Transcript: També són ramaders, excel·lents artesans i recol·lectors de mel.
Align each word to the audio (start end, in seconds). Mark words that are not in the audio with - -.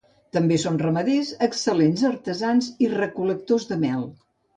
També 0.35 0.55
són 0.61 0.77
ramaders, 0.83 1.27
excel·lents 1.47 2.01
artesans 2.09 2.71
i 2.87 2.89
recol·lectors 2.95 3.69
de 3.73 3.79
mel. 3.85 4.09